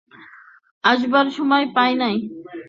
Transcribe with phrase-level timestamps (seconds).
[0.83, 2.07] আসবার সময় পাই না।